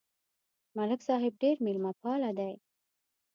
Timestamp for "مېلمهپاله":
1.65-2.29